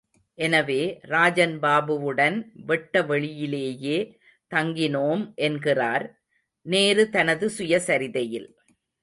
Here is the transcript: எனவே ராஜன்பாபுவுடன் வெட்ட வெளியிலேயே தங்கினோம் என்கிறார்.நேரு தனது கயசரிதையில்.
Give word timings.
எனவே 0.37 0.77
ராஜன்பாபுவுடன் 1.07 2.37
வெட்ட 2.65 3.01
வெளியிலேயே 3.01 3.97
தங்கினோம் 4.51 5.23
என்கிறார்.நேரு 5.41 7.05
தனது 7.09 7.47
கயசரிதையில். 7.57 8.49